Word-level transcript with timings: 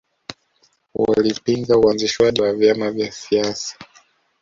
Walipinga 0.93 1.77
uanzishwaji 1.77 2.41
wa 2.41 2.53
vyama 2.53 2.91
vya 2.91 3.11
siasa 3.11 3.75